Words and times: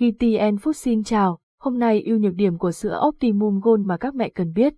GTN 0.00 0.56
Food 0.56 0.72
xin 0.72 1.02
chào, 1.02 1.38
hôm 1.60 1.78
nay 1.78 2.02
ưu 2.02 2.18
nhược 2.18 2.34
điểm 2.34 2.58
của 2.58 2.72
sữa 2.72 3.00
Optimum 3.06 3.60
Gold 3.60 3.86
mà 3.86 3.96
các 3.96 4.14
mẹ 4.14 4.28
cần 4.28 4.52
biết. 4.52 4.74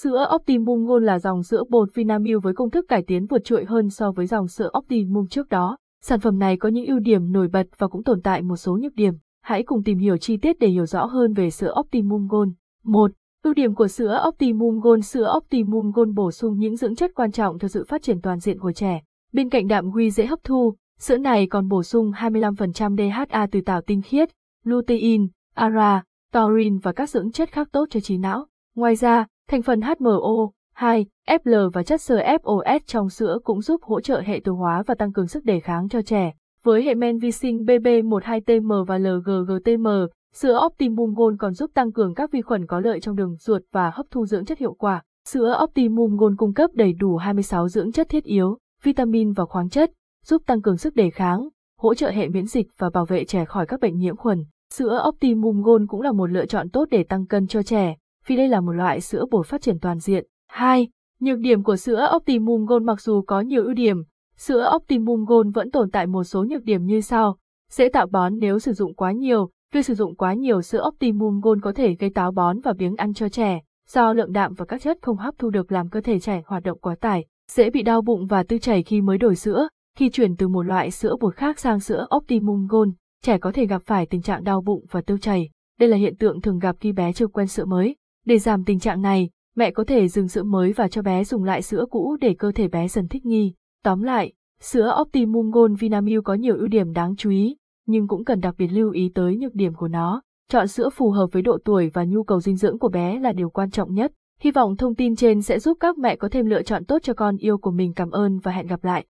Sữa 0.00 0.30
Optimum 0.34 0.86
Gold 0.86 1.04
là 1.04 1.18
dòng 1.18 1.42
sữa 1.42 1.62
bột 1.70 1.88
Vinamilk 1.94 2.42
với 2.42 2.54
công 2.54 2.70
thức 2.70 2.84
cải 2.88 3.02
tiến 3.02 3.26
vượt 3.26 3.44
trội 3.44 3.64
hơn 3.64 3.90
so 3.90 4.12
với 4.12 4.26
dòng 4.26 4.48
sữa 4.48 4.70
Optimum 4.78 5.26
trước 5.26 5.48
đó. 5.48 5.76
Sản 6.02 6.20
phẩm 6.20 6.38
này 6.38 6.56
có 6.56 6.68
những 6.68 6.86
ưu 6.86 6.98
điểm 6.98 7.32
nổi 7.32 7.48
bật 7.48 7.66
và 7.78 7.88
cũng 7.88 8.04
tồn 8.04 8.20
tại 8.22 8.42
một 8.42 8.56
số 8.56 8.76
nhược 8.76 8.94
điểm. 8.94 9.14
Hãy 9.42 9.62
cùng 9.62 9.82
tìm 9.82 9.98
hiểu 9.98 10.16
chi 10.16 10.36
tiết 10.36 10.58
để 10.58 10.68
hiểu 10.68 10.86
rõ 10.86 11.04
hơn 11.04 11.32
về 11.32 11.50
sữa 11.50 11.74
Optimum 11.80 12.26
Gold. 12.28 12.50
1. 12.84 13.10
Ưu 13.44 13.54
điểm 13.54 13.74
của 13.74 13.88
sữa 13.88 14.24
Optimum 14.28 14.80
Gold 14.80 15.04
Sữa 15.04 15.32
Optimum 15.36 15.90
Gold 15.90 16.14
bổ 16.14 16.30
sung 16.30 16.58
những 16.58 16.76
dưỡng 16.76 16.94
chất 16.94 17.10
quan 17.14 17.32
trọng 17.32 17.58
cho 17.58 17.68
sự 17.68 17.84
phát 17.88 18.02
triển 18.02 18.20
toàn 18.20 18.38
diện 18.38 18.58
của 18.58 18.72
trẻ. 18.72 19.02
Bên 19.32 19.48
cạnh 19.48 19.68
đạm 19.68 19.90
quy 19.90 20.10
dễ 20.10 20.26
hấp 20.26 20.38
thu, 20.44 20.74
sữa 20.98 21.16
này 21.16 21.46
còn 21.46 21.68
bổ 21.68 21.82
sung 21.82 22.10
25% 22.10 22.96
DHA 22.96 23.46
từ 23.50 23.60
tảo 23.60 23.80
tinh 23.80 24.02
khiết, 24.02 24.28
lutein, 24.64 25.28
ara, 25.54 26.02
taurine 26.32 26.76
và 26.82 26.92
các 26.92 27.10
dưỡng 27.10 27.32
chất 27.32 27.48
khác 27.52 27.68
tốt 27.72 27.86
cho 27.90 28.00
trí 28.00 28.18
não. 28.18 28.46
Ngoài 28.74 28.96
ra, 28.96 29.26
thành 29.48 29.62
phần 29.62 29.80
HMO, 29.80 30.50
2, 30.74 31.06
FL 31.28 31.70
và 31.70 31.82
chất 31.82 32.00
xơ 32.00 32.16
FOS 32.16 32.80
trong 32.86 33.08
sữa 33.08 33.38
cũng 33.44 33.60
giúp 33.60 33.82
hỗ 33.82 34.00
trợ 34.00 34.20
hệ 34.20 34.40
tiêu 34.44 34.56
hóa 34.56 34.82
và 34.86 34.94
tăng 34.94 35.12
cường 35.12 35.26
sức 35.26 35.44
đề 35.44 35.60
kháng 35.60 35.88
cho 35.88 36.02
trẻ. 36.02 36.32
Với 36.62 36.82
hệ 36.82 36.94
men 36.94 37.18
vi 37.18 37.32
sinh 37.32 37.58
BB12TM 37.58 38.84
và 38.84 38.98
LGGTM, 38.98 39.86
sữa 40.34 40.60
Optimum 40.66 41.14
Gold 41.14 41.36
còn 41.38 41.52
giúp 41.52 41.70
tăng 41.74 41.92
cường 41.92 42.14
các 42.14 42.30
vi 42.32 42.42
khuẩn 42.42 42.66
có 42.66 42.80
lợi 42.80 43.00
trong 43.00 43.16
đường 43.16 43.36
ruột 43.36 43.62
và 43.72 43.90
hấp 43.94 44.06
thu 44.10 44.26
dưỡng 44.26 44.44
chất 44.44 44.58
hiệu 44.58 44.72
quả. 44.72 45.02
Sữa 45.28 45.60
Optimum 45.62 46.16
Gold 46.16 46.36
cung 46.36 46.54
cấp 46.54 46.70
đầy 46.74 46.92
đủ 46.92 47.16
26 47.16 47.68
dưỡng 47.68 47.92
chất 47.92 48.08
thiết 48.08 48.24
yếu, 48.24 48.58
vitamin 48.82 49.32
và 49.32 49.44
khoáng 49.44 49.68
chất, 49.68 49.90
giúp 50.24 50.42
tăng 50.46 50.62
cường 50.62 50.76
sức 50.76 50.94
đề 50.94 51.10
kháng, 51.10 51.48
hỗ 51.78 51.94
trợ 51.94 52.10
hệ 52.10 52.28
miễn 52.28 52.46
dịch 52.46 52.66
và 52.78 52.90
bảo 52.90 53.04
vệ 53.04 53.24
trẻ 53.24 53.44
khỏi 53.44 53.66
các 53.66 53.80
bệnh 53.80 53.98
nhiễm 53.98 54.16
khuẩn. 54.16 54.44
Sữa 54.74 55.04
Optimum 55.08 55.62
Gold 55.62 55.84
cũng 55.88 56.00
là 56.00 56.12
một 56.12 56.26
lựa 56.26 56.46
chọn 56.46 56.70
tốt 56.70 56.88
để 56.90 57.04
tăng 57.04 57.26
cân 57.26 57.46
cho 57.46 57.62
trẻ, 57.62 57.96
vì 58.26 58.36
đây 58.36 58.48
là 58.48 58.60
một 58.60 58.72
loại 58.72 59.00
sữa 59.00 59.24
bột 59.30 59.46
phát 59.46 59.62
triển 59.62 59.78
toàn 59.78 59.98
diện. 59.98 60.26
2. 60.48 60.88
Nhược 61.20 61.38
điểm 61.38 61.62
của 61.62 61.76
sữa 61.76 62.10
Optimum 62.16 62.64
Gold 62.64 62.84
mặc 62.84 63.00
dù 63.00 63.22
có 63.22 63.40
nhiều 63.40 63.64
ưu 63.64 63.74
điểm, 63.74 64.02
sữa 64.36 64.70
Optimum 64.76 65.24
Gold 65.24 65.54
vẫn 65.54 65.70
tồn 65.70 65.90
tại 65.90 66.06
một 66.06 66.24
số 66.24 66.44
nhược 66.44 66.64
điểm 66.64 66.84
như 66.84 67.00
sau. 67.00 67.36
Dễ 67.70 67.88
tạo 67.88 68.06
bón 68.06 68.38
nếu 68.38 68.58
sử 68.58 68.72
dụng 68.72 68.94
quá 68.94 69.12
nhiều, 69.12 69.50
việc 69.74 69.82
sử 69.82 69.94
dụng 69.94 70.16
quá 70.16 70.34
nhiều 70.34 70.62
sữa 70.62 70.84
Optimum 70.88 71.40
Gold 71.40 71.62
có 71.62 71.72
thể 71.72 71.94
gây 71.94 72.10
táo 72.10 72.32
bón 72.32 72.60
và 72.60 72.72
biếng 72.72 72.96
ăn 72.96 73.14
cho 73.14 73.28
trẻ, 73.28 73.60
do 73.88 74.12
lượng 74.12 74.32
đạm 74.32 74.54
và 74.54 74.64
các 74.64 74.82
chất 74.82 74.98
không 75.02 75.16
hấp 75.16 75.34
thu 75.38 75.50
được 75.50 75.72
làm 75.72 75.88
cơ 75.88 76.00
thể 76.00 76.18
trẻ 76.18 76.42
hoạt 76.46 76.62
động 76.62 76.78
quá 76.78 76.94
tải, 77.00 77.24
dễ 77.50 77.70
bị 77.70 77.82
đau 77.82 78.02
bụng 78.02 78.26
và 78.26 78.42
tư 78.42 78.58
chảy 78.58 78.82
khi 78.82 79.00
mới 79.00 79.18
đổi 79.18 79.36
sữa, 79.36 79.68
khi 79.98 80.10
chuyển 80.10 80.36
từ 80.36 80.48
một 80.48 80.62
loại 80.62 80.90
sữa 80.90 81.16
bột 81.20 81.34
khác 81.34 81.58
sang 81.58 81.80
sữa 81.80 82.06
Optimum 82.16 82.66
Gold, 82.66 82.90
trẻ 83.24 83.38
có 83.38 83.52
thể 83.52 83.66
gặp 83.66 83.82
phải 83.86 84.06
tình 84.06 84.22
trạng 84.22 84.44
đau 84.44 84.60
bụng 84.60 84.84
và 84.90 85.00
tiêu 85.00 85.18
chảy. 85.18 85.50
Đây 85.80 85.88
là 85.88 85.96
hiện 85.96 86.16
tượng 86.16 86.40
thường 86.40 86.58
gặp 86.58 86.76
khi 86.80 86.92
bé 86.92 87.12
chưa 87.12 87.26
quen 87.26 87.46
sữa 87.46 87.64
mới. 87.64 87.96
Để 88.26 88.38
giảm 88.38 88.64
tình 88.64 88.78
trạng 88.78 89.02
này, 89.02 89.30
mẹ 89.56 89.70
có 89.70 89.84
thể 89.84 90.08
dừng 90.08 90.28
sữa 90.28 90.42
mới 90.42 90.72
và 90.72 90.88
cho 90.88 91.02
bé 91.02 91.24
dùng 91.24 91.44
lại 91.44 91.62
sữa 91.62 91.84
cũ 91.90 92.16
để 92.20 92.34
cơ 92.38 92.52
thể 92.52 92.68
bé 92.68 92.88
dần 92.88 93.08
thích 93.08 93.26
nghi. 93.26 93.54
Tóm 93.84 94.02
lại, 94.02 94.32
sữa 94.60 94.96
Optimum 95.00 95.50
Gold 95.50 95.78
Vinamilk 95.80 96.24
có 96.24 96.34
nhiều 96.34 96.56
ưu 96.56 96.68
điểm 96.68 96.92
đáng 96.92 97.16
chú 97.16 97.30
ý, 97.30 97.56
nhưng 97.86 98.08
cũng 98.08 98.24
cần 98.24 98.40
đặc 98.40 98.54
biệt 98.58 98.68
lưu 98.68 98.90
ý 98.90 99.10
tới 99.14 99.36
nhược 99.36 99.54
điểm 99.54 99.74
của 99.74 99.88
nó. 99.88 100.22
Chọn 100.50 100.68
sữa 100.68 100.90
phù 100.90 101.10
hợp 101.10 101.26
với 101.32 101.42
độ 101.42 101.58
tuổi 101.64 101.90
và 101.94 102.04
nhu 102.04 102.22
cầu 102.22 102.40
dinh 102.40 102.56
dưỡng 102.56 102.78
của 102.78 102.88
bé 102.88 103.18
là 103.20 103.32
điều 103.32 103.50
quan 103.50 103.70
trọng 103.70 103.94
nhất. 103.94 104.12
Hy 104.40 104.50
vọng 104.50 104.76
thông 104.76 104.94
tin 104.94 105.16
trên 105.16 105.42
sẽ 105.42 105.58
giúp 105.58 105.76
các 105.80 105.98
mẹ 105.98 106.16
có 106.16 106.28
thêm 106.28 106.46
lựa 106.46 106.62
chọn 106.62 106.84
tốt 106.84 106.98
cho 107.02 107.14
con 107.14 107.36
yêu 107.36 107.58
của 107.58 107.70
mình. 107.70 107.92
Cảm 107.94 108.10
ơn 108.10 108.38
và 108.38 108.52
hẹn 108.52 108.66
gặp 108.66 108.84
lại. 108.84 109.06